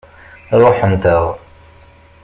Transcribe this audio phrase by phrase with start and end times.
[0.61, 1.25] Ṛuḥent-aɣ.